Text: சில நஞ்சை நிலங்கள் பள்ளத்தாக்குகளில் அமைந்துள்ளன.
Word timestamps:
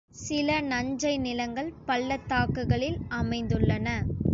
சில 0.19 0.61
நஞ்சை 0.61 1.17
நிலங்கள் 1.17 1.71
பள்ளத்தாக்குகளில் 1.85 2.99
அமைந்துள்ளன. 3.11 3.87